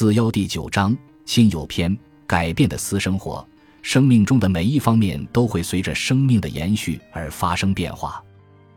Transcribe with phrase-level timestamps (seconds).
[0.00, 1.94] 四幺第九章亲友篇：
[2.26, 3.46] 改变的私生活。
[3.82, 8.24] 生命中的每一方面都会随着生命的延续而发生变化。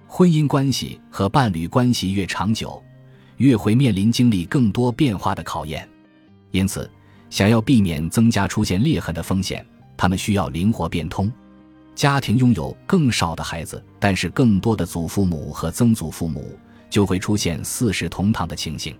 [0.06, 2.84] 婚姻关系和伴侣关系越长久，
[3.38, 5.88] 越会面临经历更多变化的考验。
[6.52, 6.92] 因此，
[7.30, 9.66] 想要避免增加出现裂痕的风险，
[9.96, 11.32] 他们需要灵活变通。
[11.96, 16.60] 家庭拥有更少的孩子，但是更多的祖父母和曾祖父母，
[16.90, 18.94] 就会出现四世同堂的情形。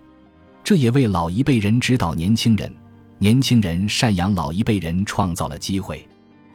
[0.64, 2.74] 这也为老一辈人指导年轻人，
[3.18, 6.08] 年轻人赡养老一辈人创造了机会。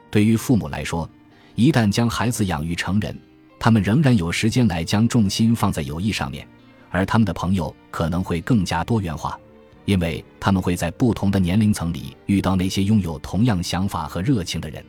[0.09, 1.08] 对于父母来说，
[1.54, 3.16] 一旦将孩子养育成人，
[3.59, 6.48] 他们仍然有时间来将重心放在友谊上面，
[6.90, 9.40] 而他们的朋友可能会更加多元化，
[9.85, 14.84] 因为他们会在不同的年龄层里遇到那些拥有同样想法和热情的人。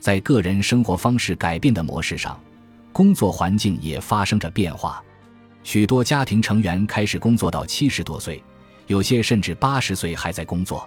[0.00, 2.38] 在个人生活方式改变的模式上，
[2.92, 5.02] 工作环境也发生着变化。
[5.62, 8.42] 许多家庭成员开始工作到七十多岁。
[8.90, 10.86] 有些甚至八十岁还在工作。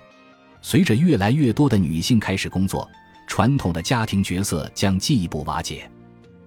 [0.61, 2.85] 随着越来越多的女性开始工作，
[3.27, 5.89] 传统的家庭角色将进一步瓦解，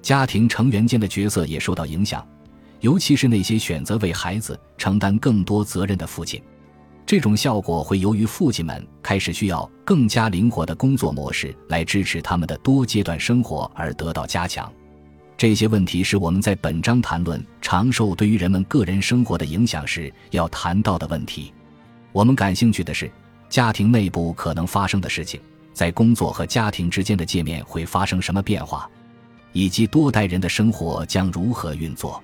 [0.03, 2.27] 家庭成员间的角色也受到影响，
[2.81, 6.43] 尤其是那些选择为孩子承担更多责任的父亲。
[7.07, 14.71] 这种效果会由于父亲们开始需要更加灵活的工作模式来支持他们的多阶段生活而得到加强。
[15.39, 21.53] 这些问题是我们在本章谈论长寿对于人们个人生活的影响时要谈到的问题。
[22.13, 23.11] 我们感兴趣的是，
[23.51, 25.39] 家庭内部可能发生的事情，
[25.75, 28.89] 在工作和家庭之间的界面会发生什么变化，
[29.53, 32.23] 以及多代人的生活将如何运作。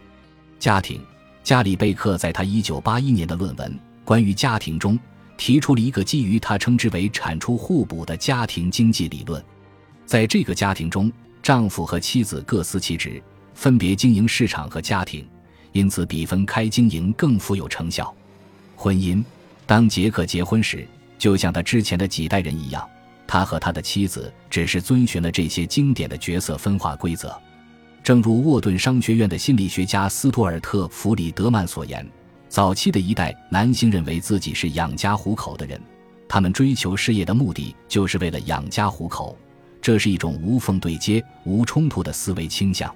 [0.59, 0.99] 家庭，
[1.43, 3.71] 加里贝克在他1981年的论文
[4.07, 4.99] 《关于家庭》中
[5.37, 9.45] 提出了一个基于他称之为“产出互补”的家庭经济理论。
[10.07, 11.13] 在这个家庭中，
[11.43, 13.21] 丈夫和妻子各司其职，
[13.55, 15.27] 分别经营市场和家庭，
[15.73, 18.15] 因此比分开经营更富有成效。
[18.77, 19.23] 婚姻，
[19.67, 20.87] 当杰克结婚时，
[21.19, 22.89] 就像他之前的几代人一样，
[23.27, 27.37] 他和他的妻子只是遵循了这些经典的角色分化规则。
[28.05, 32.09] 正如沃顿商学院的心理学家斯图尔特·弗里德曼所言，
[32.49, 35.81] 早期的一代男性认为自己是养家糊口的人，
[36.29, 39.37] 他们追求事业的目的就是为了养家糊口。
[39.83, 42.95] 这是一种无缝对接、无冲突的思维倾向。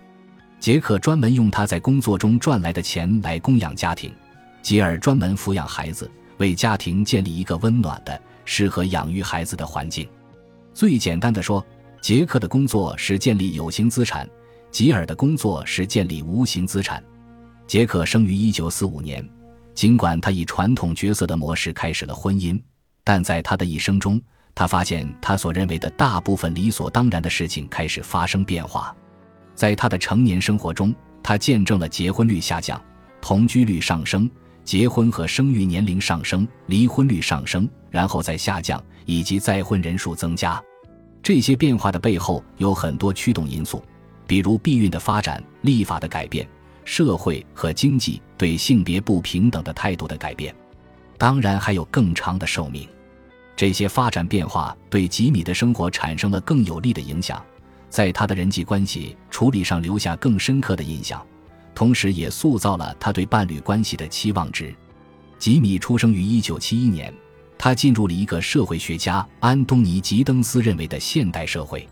[0.61, 4.15] 杰克专门用他在工作中赚来的钱来供养家庭，
[4.63, 6.09] 吉尔专门抚养孩子，
[6.39, 10.09] 为家庭建立一个温暖的、适合养育孩子的环境。
[10.73, 11.65] 最简单的说，
[12.01, 14.29] 杰克的工作是建立有形资产，
[14.71, 17.03] 吉尔的工作是建立无形资产。
[17.67, 19.29] 杰克生于1945年，
[19.75, 22.61] 尽管他以传统角色的模式开始了婚姻，
[23.03, 24.23] 但在他的一生中。
[24.57, 28.97] 他发现，他所认为的大部分理所当然的事情开始发生变化。
[29.55, 32.81] 在他的成年生活中，他见证了结婚率下降、
[33.21, 34.29] 同居率上升、
[34.65, 40.61] 结婚和生育年龄上升、离婚率上升，然后再下降，以及再婚人数增加。
[41.23, 43.85] 这些变化的背后有很多驱动因素，
[44.27, 46.49] 比如避孕的发展、立法的改变、
[46.83, 50.55] 社会和经济对性别不平等的态度的改变，
[51.19, 52.89] 当然还有更长的寿命。
[53.57, 57.43] 这些发展变化对吉米的生活产生了更有利的影响，
[57.89, 61.25] 在他的人际关系处理上留下更深刻的印象，
[61.75, 64.75] 同时也塑造了他对伴侣关系的期望值。
[65.39, 67.15] 吉米出生于1971年，
[67.57, 71.89] 他进入了一个社会学家安东尼·吉登斯认为的现代社会，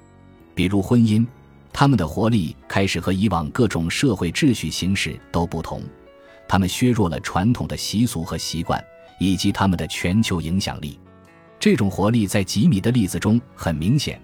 [0.54, 1.26] 比如婚姻，
[1.72, 5.82] 他们的活力开始和以往各种社会秩序形式都不同，
[6.46, 8.82] 他们削弱了传统的习俗和习惯，
[9.18, 10.98] 以及他们的全球影响力。
[11.64, 14.20] 这种活力在吉米的例子中很明显，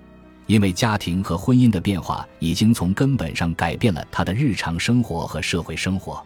[0.47, 6.23] 因为家庭和婚姻的变化已经从根本上改变了他的日常生活和社会生活。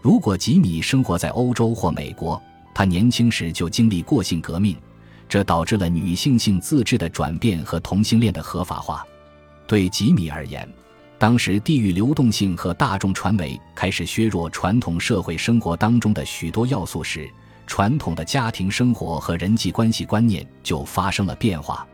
[0.00, 2.42] 如果吉米生活在欧洲或美国，
[2.74, 4.74] 他年轻时就经历过性革命，
[5.28, 9.06] 这导致了女性性自治的转变和同性恋的合法化。
[9.66, 10.66] 对吉米而言，
[11.18, 17.28] 当时地域流动性和大众传媒开始削弱传统社会生活当中的许多要素时。
[17.66, 21.86] 传统的家庭生活和人际关系观念就发生了变化。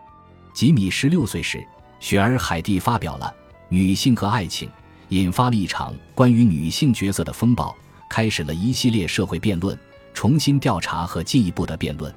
[0.53, 1.67] 吉米十六岁时，
[1.99, 3.27] 雪儿·海蒂发表了
[3.69, 4.69] 《女性和爱情》，
[5.09, 7.75] 引发了一场关于女性角色的风暴，
[8.09, 9.77] 开始了一系列社会辩论、
[10.13, 12.15] 重新调查和进一步的辩论。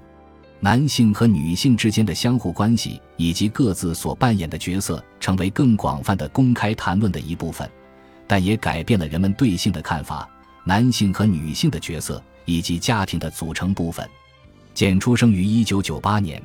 [0.60, 7.70] 男性和女性之间的相互关系以及各自所扮演的角色，成为更广泛的公开谈论的一部分，
[8.28, 10.28] 但也改变了人们对性的看法。
[10.64, 12.22] 男性和女性的角色。
[12.46, 14.08] 以及家庭的组成部分。
[14.74, 16.42] 简出生于一九九八年，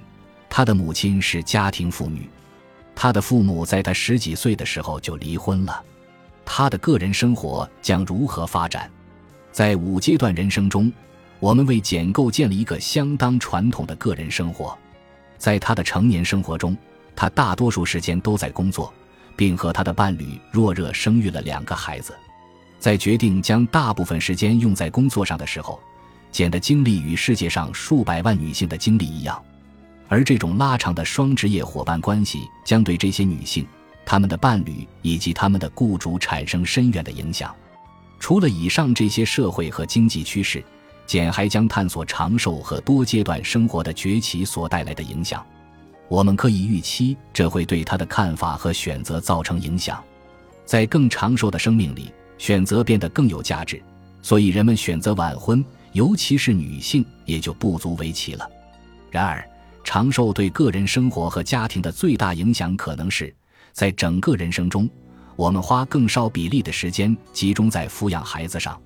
[0.49, 2.29] 他的母亲是家庭妇女，
[2.95, 5.85] 他的父母在他十几岁的时候就离婚了。
[6.45, 8.91] 他的个人生活将如何发展？
[9.53, 10.93] 在五阶段人生中，
[11.39, 14.77] 我们为简构建了一个相当传统的个人生活。
[15.39, 16.77] 在他的成年生活中，
[17.17, 18.93] 他大多数时间都在工作，
[19.37, 22.15] 并和他的伴侣若热生育了两个孩子。
[22.81, 25.79] 在决定将大部分时间用在工作上的时候，
[26.33, 29.41] 简的经历与世界上数百万女性的经历一样。
[30.09, 33.65] 而这种拉长的双职业伙伴关系将对这些女性、
[34.05, 37.55] 她们的伴侣以及他们的雇主产生深远的影响。
[38.19, 40.65] 除了以上这些社会和经济趋势，
[41.07, 45.45] 简还将探索长寿和多阶段生活的崛起所带来的影响。
[46.09, 50.03] 我们可以预期，这会对他的看法和选择造成影响。
[50.65, 53.81] 在更长寿的生命里，选择变得更有价值，
[54.23, 58.51] 所以人们选择晚婚，尤其是女性也就不足为奇了。
[59.11, 59.47] 然而，
[59.85, 63.33] 长寿对个人生活和家庭的最大影响，可能是
[63.75, 64.89] 在整个人生中，
[65.37, 68.81] 我们花更少比例的时间集中在抚养孩子上，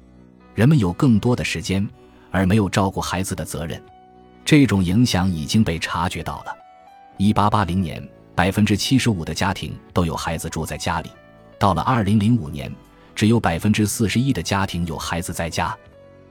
[0.57, 1.89] 人们有更多的时间，
[2.33, 3.81] 而没有照顾孩子的责任。
[4.45, 6.47] 这种影响已经被察觉到了。
[7.19, 8.05] 一八八零年，
[8.35, 11.09] 百分之七十五的家庭都有孩子住在家里；
[11.57, 12.69] 到了二零零五年，
[13.15, 15.77] 只有百分之四十一的家庭有孩子在家。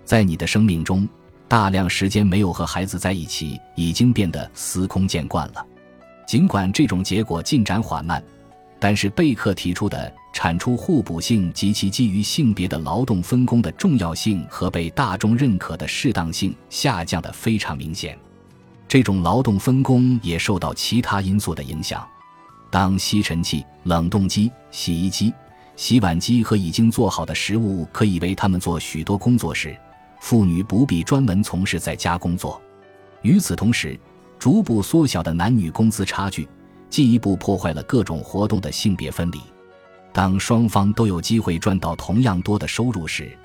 [0.03, 1.07] 在你的生命中。
[1.45, 5.63] 大量时间没有和孩子在一起，已经变得司空见惯了。
[6.25, 8.23] 尽管这种结果进展缓慢，
[8.79, 18.17] 但是贝克提出的产出互补性及其基于性别的劳动分工的重要性和被大众认可的适当性下降的非常明显。
[18.87, 22.03] 这种劳动分工也受到其他因素的影响。
[22.71, 25.31] 当吸尘器、冷冻机、洗衣机、
[25.75, 29.75] 洗碗机和已经做好的食物可以为他们做许多工作时，
[30.19, 32.61] 妇女不必专门从事在家工作。
[33.21, 33.99] 与此同时，
[34.37, 36.47] 逐步缩小的男女工资差距，
[36.89, 39.41] 进一步破坏了各种活动的性别分离。
[40.11, 43.35] 当双方都有机会赚到同样多的收入时，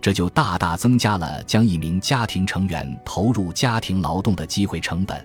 [0.00, 5.24] 这就大大增加了将一名家庭成员投入家庭劳动的机会成本。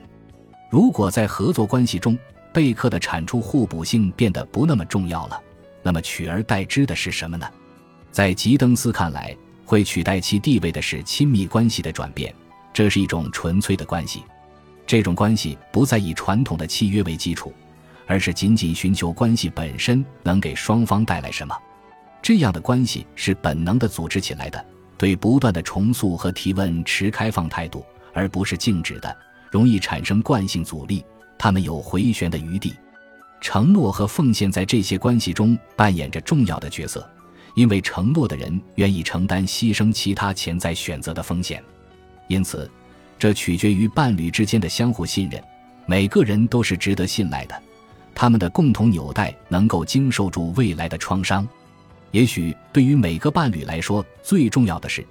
[0.69, 2.17] 如果在合作关系中，
[2.53, 5.41] 贝克的产出互补性变得不那么重要了，
[5.83, 7.47] 那么取而代之的是什么呢？
[8.11, 9.35] 在吉登斯看来。
[9.63, 12.35] 会取代其地位的是亲密关系的转变，
[12.73, 14.21] 这是一种纯粹的关系。
[14.85, 17.53] 这种关系不再以传统的契约为基础，
[18.05, 21.55] 而是仅仅寻求关系本身能给双方带来什么。
[22.21, 24.65] 这样的关系是本能的组织起来的，
[24.97, 29.15] 对不断的重塑和提问持开放态度，而不是静止的，
[29.49, 31.01] 容易产生惯性阻力。
[31.37, 32.73] 他们有回旋的余地。
[33.41, 37.05] 承诺和奉献在这些关系中扮演着重要的角色。
[37.53, 41.61] 因为承诺的人愿意承担牺牲其他潜在选择的风险，
[42.29, 42.71] 因此，
[43.19, 45.43] 这取决于伴侣之间的相互信任。
[45.85, 47.63] 每个人都是值得信赖的，
[48.15, 51.45] 他们的共同纽带能够经受住未来的创伤。
[52.11, 55.05] 也许对于每个伴侣来说，最重要的是，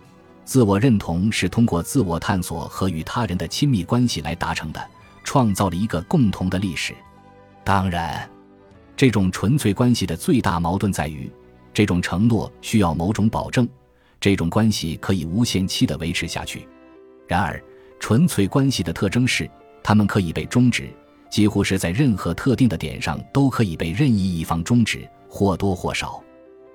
[0.46, 4.82] 自我认同是通过自我探索和与他人的亲密关系来达成的，
[5.24, 6.94] 创造了一个共同的历史。
[7.64, 8.28] 当然，
[8.96, 11.30] 这种纯粹关系的最大矛盾在于。
[11.72, 13.66] 这种承诺需要某种保证，
[14.20, 16.66] 这种关系可以无限期的维持下去。
[17.28, 17.62] 然而，
[18.00, 19.48] 纯粹关系的特征是，
[19.82, 20.88] 它们可以被终止，
[21.30, 26.20] 几乎是在任何特定的点上都可以被任意一方终止，或多或少。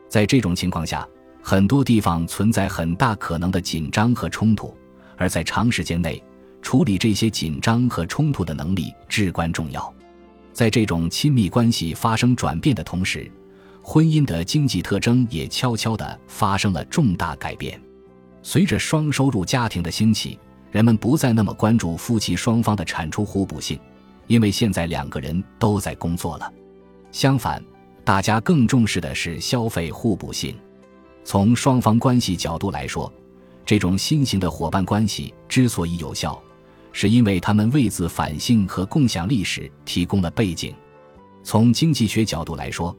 [0.08, 1.06] 在这种情况下，
[1.42, 4.74] 很多地方存在很大可能的紧张和冲突，
[5.18, 6.24] 而在长时间内，
[6.62, 9.94] 处理这些紧张和冲突的能力至关重要。
[10.56, 13.30] 在这种亲密关系发生转变的同时。
[13.88, 17.80] 婚姻的经济特征也悄悄地发生了重大改变。
[18.42, 20.40] 随着双收入家庭的兴起，
[20.72, 23.80] 人们不再那么关注夫妻双方的产出互补性，
[24.26, 26.52] 因为现在两个人都在工作了。
[27.12, 27.64] 相反，
[28.04, 30.58] 大家更重视的是消费互补性。
[31.24, 33.12] 从双方关系角度来说，
[33.64, 36.42] 这种新型的伙伴关系之所以有效，
[36.98, 40.74] 是因为他们为自反性和共享历史提供了背景。
[41.44, 42.96] 从经济学角度来说，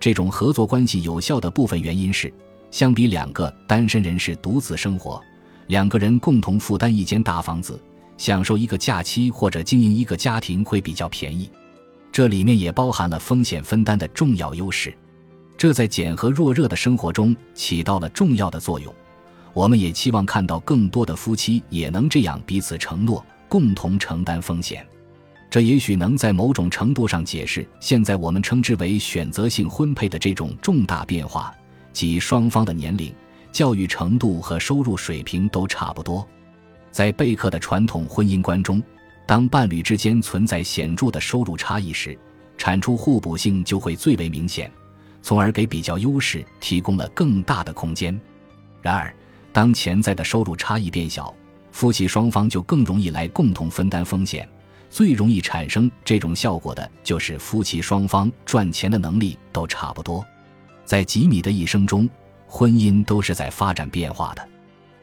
[0.00, 2.30] 这种合作关系有效的部分原因是，
[2.72, 5.22] 相比两个单身人士独自生活，
[5.68, 7.80] 两个人共同负担一间大房子，
[8.18, 11.48] 享受一个假期或者经营一个家庭会比较便宜。
[12.10, 14.92] 这里面也包含了风险分担的重要优势，
[15.56, 18.92] 这在简和弱热的生活中起到了重要的作用。
[19.52, 24.86] 我们也期望看到更多的夫妻也能这样彼此承诺，共同承担风险。
[25.48, 31.54] 这也许能在某种程度上解释现在我们称之为选择性婚配的这种重大变化，
[31.92, 33.14] 即双方的年龄、
[33.52, 36.26] 教育程度和收入水平都差不多。
[36.90, 38.82] 在贝克的传统婚姻观中，
[39.24, 42.18] 当伴侣之间存在显著的收入差异时，
[42.58, 44.70] 产出互补性就会最为明显，
[45.22, 48.18] 从而给比较优势提供了更大的空间。
[48.82, 49.14] 然而，
[49.52, 51.34] 当潜在的收入差异变小，
[51.76, 54.48] 夫妻双方就更容易来共同分担风险。
[54.88, 60.24] 最容易产生这种效果的就是夫妻双方赚钱的能力都差不多。
[60.86, 62.08] 在吉米的一生中，
[62.46, 64.48] 婚姻都是在发展变化的。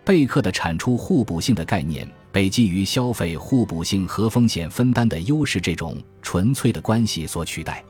[0.04, 7.86] 贝克的产出互补性的概念被基于消费互补性和风险分担的优势这种纯粹的关系所取代。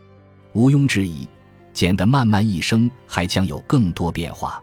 [0.52, 1.26] 毋庸置疑，
[1.72, 4.62] 简的漫漫一生还将有更多变化。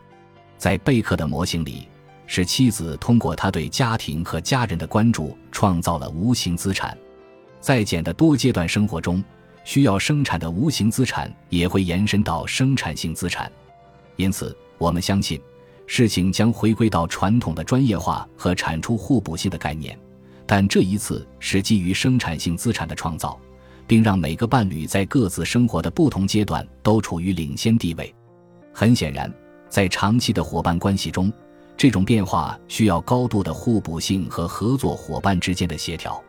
[0.58, 1.88] 在贝克的模型里，
[2.32, 6.96] 是妻子通过他对家庭和家人的关注，创造了无形资产。
[7.60, 9.20] 在简的多阶段生活中，
[9.64, 13.50] 需要生产的无形资产也会延伸到生产性资产。
[14.14, 15.40] 因此，我们相信，
[15.88, 19.98] 事情将回归到传统的专业化和产出互补性的概念，
[20.46, 23.36] 但这一次是基于生产性资产的创造，
[23.88, 28.14] 并让每个伴侣在各自生活的不同阶段都处于领先地位。
[28.72, 29.28] 很显然，
[29.68, 31.32] 在长期的伙伴关系中，
[31.80, 36.22] 这种变化需要高度的互补性和合作伙伴之间的协调。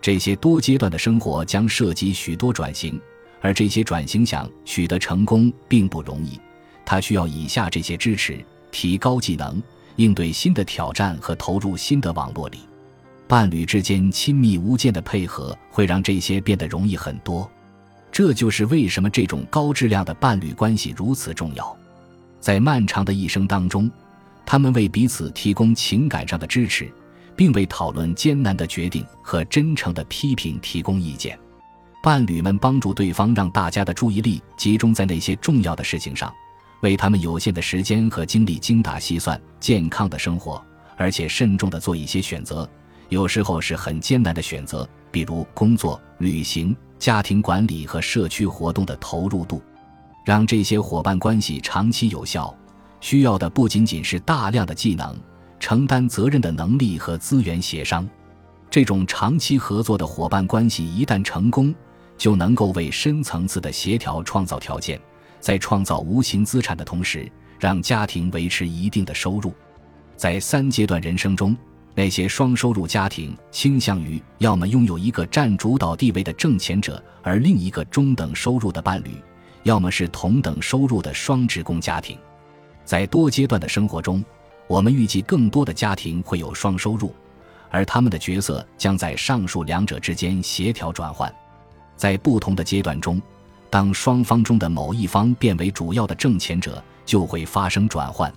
[0.00, 3.00] 这些多阶段的生活将涉及许多转型，
[3.40, 6.36] 而这些转型想取得成功并不容易。
[6.84, 9.62] 它需要以下这些支持：提高技能，
[9.94, 12.58] 应对新的挑战和投入新的网络里。
[13.28, 17.48] 伴侣之间亲密无间的配合会让这些变得容易很多。
[18.10, 21.76] 这就是为什么这种高质量的伴侣关系如此重要。
[22.40, 23.88] 在漫长的一生当中，
[24.50, 26.90] 他们为彼此提供情感上的支持。
[27.36, 31.38] 并为讨论艰难的决定和真诚的批评提供意见。
[32.02, 36.34] 伴侣们帮助对方，让大家的注意力集中在那些重要的事情上，
[36.80, 40.60] 为他们有限的时间和精力精打细算健康的生活，
[40.96, 42.68] 而且慎重地做一些选择。
[43.08, 49.62] 有时候是很艰难的选择，比如工作、旅行、家庭管理和社区活动的投入度。
[50.24, 52.52] 让这些伙伴关系长期有效，
[53.00, 55.16] 需要的不仅仅是大量的技能。
[55.60, 58.08] 承担责任的能力和资源协商，
[58.70, 61.74] 这种长期合作的伙伴关系一旦成功，
[62.16, 65.00] 就能够为深层次的协调创造条件，
[65.40, 67.28] 在创造无形资产的同时，
[67.58, 69.52] 让家庭维持一定的收入。
[70.16, 71.56] 在三阶段人生中，
[71.92, 79.10] 那些双收入家庭倾向于要么拥有一个占主导地位的挣钱者，而另一个中等收入的伴侣，
[79.64, 82.16] 要么是同等收入的双职工家庭。
[82.88, 84.24] 在多阶段的生活中。
[84.66, 87.14] 我们预计更多的家庭会有双收入，
[87.70, 91.30] 而他们的角色将在上述两者之间协调转换。
[91.96, 93.20] 在不同的阶段中，
[93.68, 98.32] 当双方中的某一方变为主要的挣钱者，就会发生转换。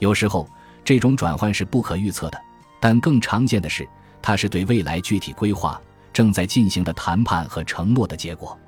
[0.00, 0.46] 有时候，
[0.84, 2.38] 这种转换是不可预测的，
[2.80, 3.88] 但更常见的是，
[4.20, 5.80] 它是对未来具体规划、
[6.12, 8.58] 正在进行的谈判和承诺的结果。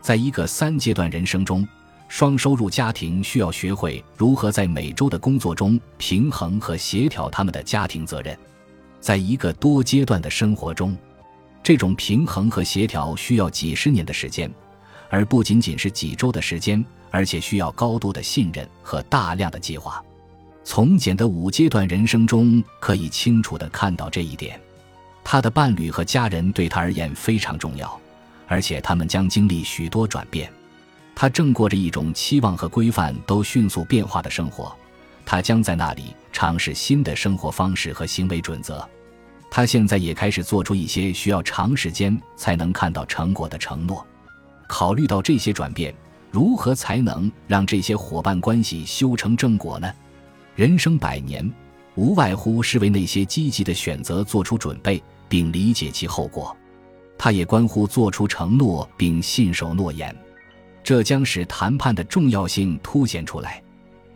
[0.00, 1.66] 在一个三阶段人生中。
[2.10, 8.36] 双收入家庭需要学会如何在每周的工作中平衡和协调他们的家庭责任。
[8.98, 10.98] 在一个多阶段的生活中，
[11.62, 14.52] 这种平衡和协调需要几十年的时间，
[15.08, 20.04] 而不仅仅是几周的时间，而且需要高度的信任和大量的计划。
[20.64, 24.60] 从简的五阶段人生中可以清楚地看到这一点。
[25.22, 27.98] 他的伴侣和家人对他而言非常重要，
[28.48, 30.52] 而且他们将经历许多转变。
[31.20, 34.74] 他正过着一种期望和规范都迅速变化的生活，
[35.26, 38.88] 他将在那里尝试新的生活方式和行为准则。
[39.50, 44.02] 他现在也开始做出一些需要长时间才能看到成果的承诺。
[44.66, 45.94] 考虑到这些转变，
[46.30, 49.92] 如何才能让这些伙伴关系修成正果呢？
[50.54, 51.46] 人生百年，
[51.96, 56.56] 无外乎是为那些积极的选择做出准备，并理解其后果。
[57.18, 60.16] 它也关乎做出承诺并信守诺言。
[60.82, 63.62] 这将使谈判的重要性凸显出来，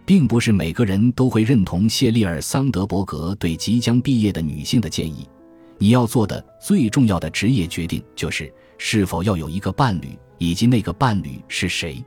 [0.05, 5.29] 并不是每个人都会认同谢丽尔·桑德伯格对即将毕业的女性的建议。
[5.79, 12.03] 你要做的最重要的职业决定就是是否要有一个伴侣，以及那个伴侣是谁。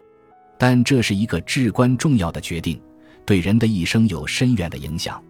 [0.58, 2.82] 但这是一个至关重要的决定，
[3.26, 5.22] 对人的一生有深远的影响。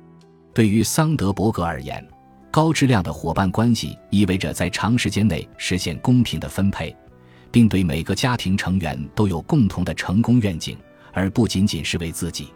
[0.53, 2.05] 对于桑德伯格而言，
[2.49, 6.95] 高质量的伙伴关系意味着在长时间内实现公平的分配。
[7.51, 10.77] 并对每个家庭成员都有共同的成功愿景，
[11.13, 12.49] 而不仅仅是为自己。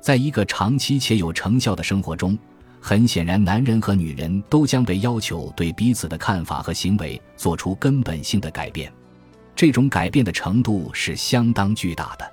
[0.00, 2.38] 在一个长期且有成效的生活中，
[2.80, 8.92] 很显然，男人和女人都将被要求对彼此的看法和行为做出根本性的改变。
[9.56, 12.30] 这种改变的程度是相当巨大的。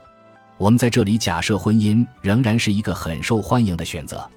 [0.58, 4.30] 我们在这里假设婚姻仍然是一个很受欢迎的选择，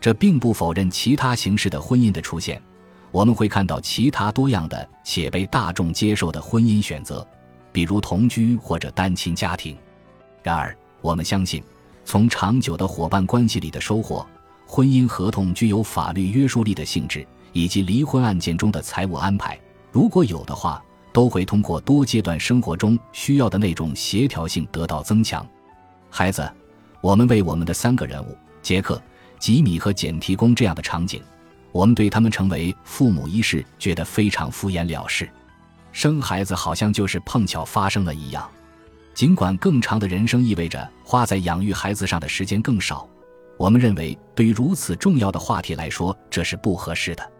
[0.00, 2.62] 这并不否认其他形式的婚姻的出现。
[3.10, 7.26] 我们会看到其他多样的且被大众接受的婚姻选择，
[7.72, 9.76] 比如同居或者单亲家庭。
[10.42, 11.62] 然而，我们相信，
[12.04, 14.26] 从长久的伙伴关系里的收获，
[14.66, 19.58] 婚姻合同具有法律约束力的性质，以及离婚案件中的财务安排，
[19.90, 25.46] 如果有的话，都会通过多阶段生活中需要的那种协调性得到增强。
[26.10, 26.48] 孩子，
[27.00, 29.00] 我们为我们的三个人物杰克、
[29.38, 31.22] 吉米和简提供这样的场景，
[31.72, 35.28] 我们对他们成为父母一事觉得非常敷衍了事。
[35.92, 38.48] 生孩子好像就是碰巧发生了一样，
[39.14, 43.08] 尽管更长的人生意味着花在养育孩子上的时间更少，
[43.56, 47.32] 我们认为对于如此重要的话题来说，这是不合适的。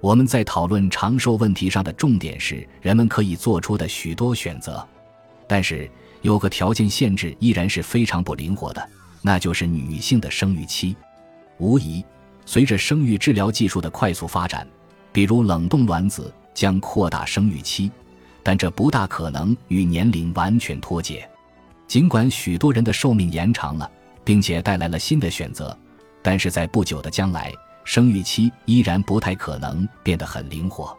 [0.00, 4.86] 我们在讨论长寿问题上的重点是人们可以做出的许多选择，
[5.46, 5.90] 但是
[6.22, 8.88] 有个条件限制依然是非常不灵活的，
[9.22, 10.96] 那就是女性的生育期。
[11.58, 12.04] 无疑，
[12.48, 14.66] 随着生育治疗技术的快速发展，
[15.12, 17.92] 比如冷冻卵子将扩大生育期，
[18.42, 21.28] 但这不大可能与年龄完全脱节。
[21.86, 23.90] 尽管许多人的寿命延长了，
[24.24, 25.78] 并且带来了新的选择，
[26.22, 27.52] 但是在不久的将来。
[27.84, 30.96] 生育期依然不太可能变得很灵活，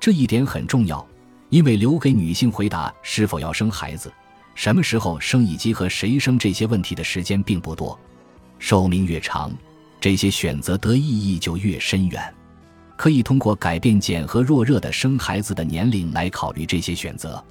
[0.00, 1.06] 这一点很重要，
[1.50, 4.12] 因为留给女性回答是否要生孩子、
[4.56, 7.96] 什么时候生以及和谁生这些问题的时间并不多。
[8.58, 9.52] 寿命越长，
[10.00, 12.34] 这些选择得意义就越深远。
[12.96, 17.42] 可以通过改变减和弱热的生孩子的年龄来考虑这些选择。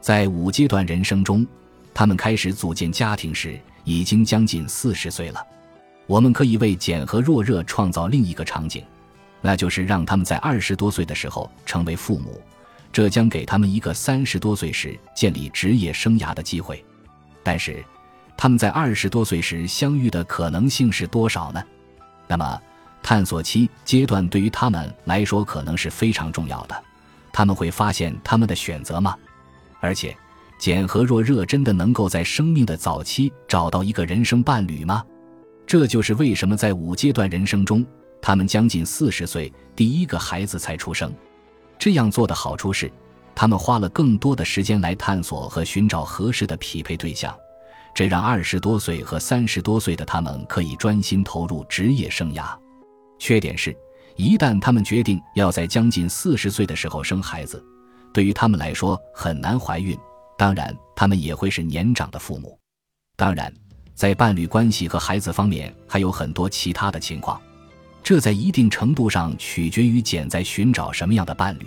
[0.00, 1.44] 在五阶段人生中，
[1.92, 5.44] 他们开始组建家庭时已经将近四十岁了。
[6.06, 8.84] 我们可以为简和若热创造另一个场景，
[9.40, 12.40] 那就是让他们在二十多岁的时候成为父母，
[12.92, 16.84] 这将给他们一个三十多岁时建立职业生涯的机会。
[17.42, 17.82] 但是，
[18.36, 21.60] 他们在二十多岁时相遇的可能性是多少呢？
[22.26, 22.60] 那么，
[23.02, 26.84] 探索期阶段对于他们来说可能是非常重要的。
[27.32, 29.16] 他们会发现他们的选择吗？
[29.80, 30.16] 而且，
[30.58, 35.04] 简和若热真的能够在生命的早期找到一个人生伴侣吗？
[35.66, 37.84] 这就是为什么在五阶段人生中，
[38.22, 41.12] 他们将近四十岁，第一个孩子才出生。
[41.78, 42.90] 这样做的好处是，
[43.34, 47.36] 他们花了更多的时间来探索和寻找合适的匹配对象，
[47.94, 52.46] 这让二十多岁和三十多岁的他们可以专心投入职业生涯。
[53.18, 53.74] 缺点是，
[54.16, 57.64] 一旦他们决定要在将近四十岁的时候生孩子，
[58.12, 59.96] 对于他们来说很难怀孕。
[60.36, 62.58] 当然，他们也会是年长的父母。
[63.16, 63.50] 当然。
[63.96, 67.40] 在伴侣关系和孩子方面，还有很多其他的情况，
[68.02, 71.66] 这在一定程度上取决于简在寻找什么样的伴侣。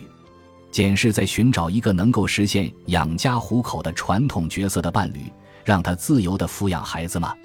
[0.72, 5.22] 简是在寻找一个能够实现养家糊口的传统角色的伴侣，
[5.68, 7.36] 让他自由地抚养孩子吗？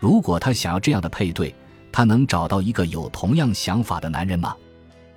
[0.00, 1.54] 如果他想要这样的配对，
[1.92, 4.56] 他能找到一个有同样想法的男人吗？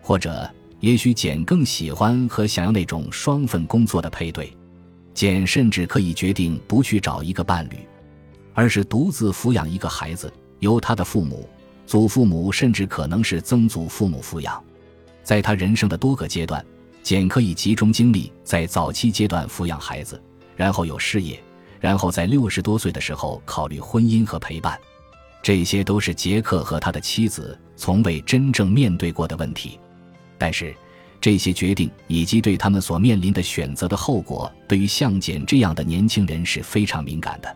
[0.04, 0.48] 或者，
[0.80, 4.56] 也许简更喜欢和想要那种双份工作的配对。
[5.16, 7.78] 简甚至可以决定不去找一个伴侣。
[8.54, 11.50] 而是独自抚养一个孩子，由他的父母、
[11.88, 14.64] 祖父母甚至可能是曾祖父母抚养。
[15.24, 16.64] 在他人生的多个阶段，
[17.02, 20.22] 简可以集中精力在早期阶段抚养孩子，
[20.56, 21.42] 然后有事业，
[21.84, 24.80] 然后在六十多岁的时候考虑婚姻和陪伴。
[25.42, 29.78] 这些都是杰克和他的妻子从未真正面对过的问题。
[30.38, 30.74] 但是，
[31.20, 37.54] 这些决定以及对他们所面临的选择的后果，对于像简这样的年轻人是非常敏感的。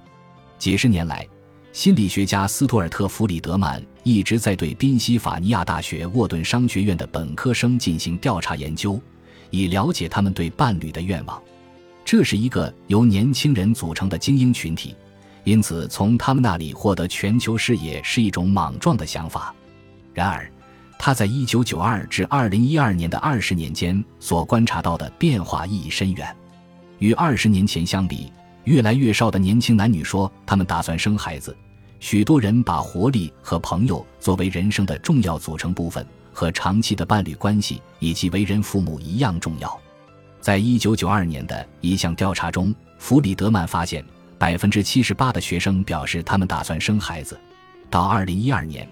[0.59, 1.25] 几十年来，
[1.71, 8.99] 心理学家斯图尔特·弗里德曼一直在对宾夕法尼亚大学沃顿商学院的本科生进行调查研究，
[9.51, 11.41] 以了解他们对伴侣的愿望。
[12.07, 14.95] 这是一个由年轻人组成的精英群体，
[15.43, 19.53] 因此从他们那里获得全球视野是一种莽撞的想法。
[20.13, 20.49] 然而，
[20.97, 26.33] 他在1992至2012年的二十年间所观察到的变化意义深远，
[26.99, 28.31] 与二十年前相比。
[28.63, 31.53] 越来越少的年轻男女说他们打算生孩子，
[31.99, 39.77] 许多人把活力和朋友作为人生的重要组成部分，和长期的伴侣关系以及为人父母一样重要。
[40.47, 44.01] 在一九九二年的一项调查中，弗里德曼发现，
[44.38, 47.38] 百分之七十八的学生表示他们打算生孩子。
[47.89, 48.88] 到二零一二年，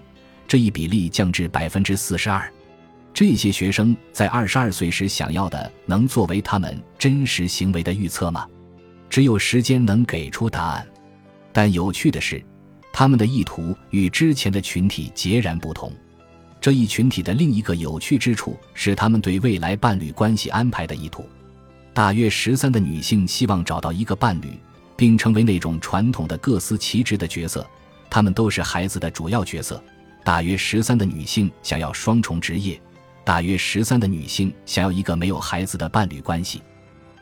[0.46, 2.46] 这一比例降至百分之四十二。
[3.14, 8.46] 这些学生在二十二岁时想要的，能作为他们真实行为的预测吗？
[9.08, 10.86] 只有时间能给出答案，
[11.54, 12.44] 但有趣的是，
[12.92, 15.90] 他们的意图与之前的群体截然不同。
[16.60, 21.26] 这一群体的另一个有趣之处是他们对未来伴侣关系安排的意图。
[21.96, 24.50] 大约十三的女性希望找到一个伴侣，
[24.98, 27.66] 并成为那种传统的各司其职的角色，
[28.10, 29.82] 她们都是孩子的主要角色。
[30.22, 32.78] 大约十三的女性想要双重职业，
[33.24, 36.60] 大约十三的女性想要一个没有孩子的伴侣关系。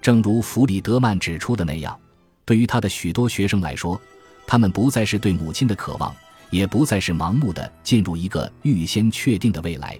[0.02, 1.96] 正如弗里德曼指出的那样，
[2.44, 4.00] 对于他的许多学生来说，
[4.44, 6.12] 他们不再是对母亲的渴望，
[6.50, 9.96] 也不再是盲目的进入一个预先确定的未来，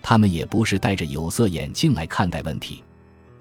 [0.00, 2.82] 他们也不是戴着有色眼镜来看待问题。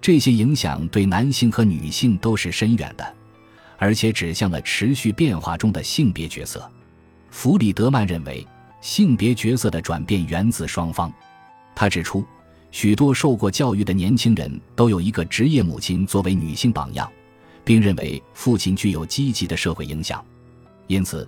[0.04, 3.16] 这些影响对男性和女性都是深远的，
[3.78, 6.70] 而且指向了持续变化中的性别角色。
[7.32, 8.46] 弗里德曼认为，
[8.82, 11.10] 性别角色的转变源自双方。
[11.74, 12.22] 他指出，
[12.70, 17.10] 许多受过教育的年轻人都有一个职业母亲作为女性榜样，
[17.64, 20.22] 并认为父亲具有积极的社会影响，
[20.88, 21.26] 因此，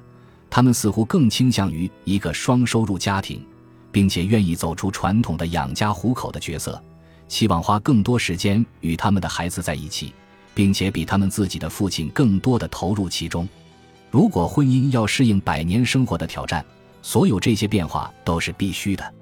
[0.50, 3.42] 他们似乎更倾向于一个双收入家庭，
[3.90, 6.84] 并且愿意走出传统的养家糊口的角色。
[7.28, 10.14] 希望花更多时间与他们的孩子在一起，
[10.54, 13.48] 并且比他们自己的父亲更多的投入其中。
[14.12, 16.64] 如果婚姻要适应百年生活的挑战，
[17.02, 19.14] 所有这些变化都是必须的。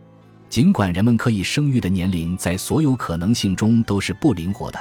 [0.50, 4.80] 尽管人们可以生育的年龄在所有可能性中都是不灵活的，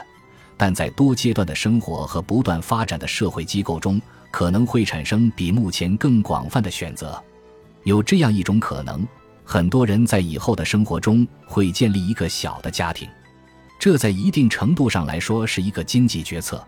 [0.57, 3.99] 但在多阶段的生活和不断发展的社会机构中，
[4.31, 7.19] 可能会产生比目前更广泛的选择。
[7.85, 9.07] 有这样一种可能。
[9.45, 13.09] 很多人在以后的生活中会建立一个小的家庭，
[13.79, 16.65] 这在一定程度上来说是一个经济决策。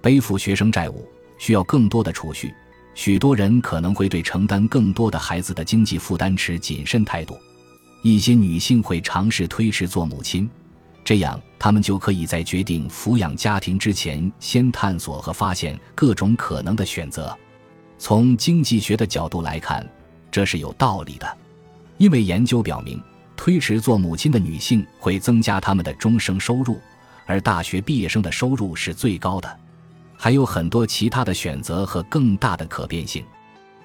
[0.00, 2.54] 背负学生债务需要更多的储蓄，
[2.94, 7.36] 许多人可能会对承担更多的孩子的经济负担持谨慎态度。
[8.02, 10.48] 一些女性会尝试推迟做母亲，
[11.02, 17.36] 这样她们就可以在决定抚养家庭之前先探索和发现各种可能的选择。
[17.98, 19.90] 从经济学的角度来看，
[20.30, 21.38] 这是有道理的。
[21.98, 23.00] 因为研究表明，
[23.36, 26.80] 推迟做母亲的女性会增加她们的终生收入，
[27.26, 29.58] 而大学毕业生的收入是最高的。
[30.16, 33.24] 还有很多其他的选择和更大的可变性。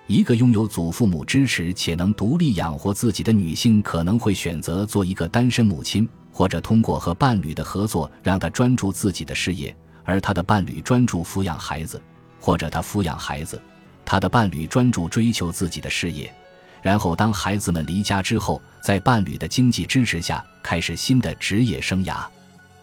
[0.08, 12.00] 一个拥有祖父母支持且能独立养活自己的女性，可能会选择做一个单身母亲，或者通过和伴侣的合作，让她专注自己的事业，而她的伴侣专注抚养孩子；
[12.40, 13.62] 或者她抚养孩子，
[14.04, 16.34] 她的伴侣专注追求自己的事业。
[16.82, 22.26] 然后，当孩子们离家之后，在伴侣的经济支持下，开始新的职业生涯。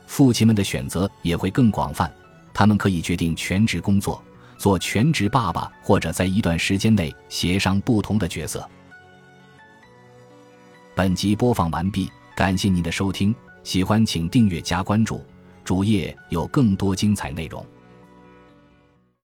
[0.06, 2.12] 父亲们的选择也会更广泛，
[2.52, 4.22] 他们可以决定全职工作，
[4.58, 8.68] 做全职爸爸，或者在一段时间内协商不同的角色。
[10.94, 15.24] 本集播放完毕，感谢您的收听，喜欢请订阅加关注，
[15.64, 17.64] 主页有更多精彩内容。